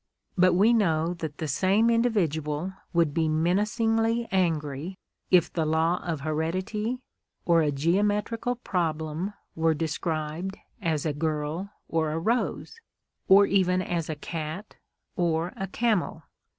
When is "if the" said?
5.29-5.63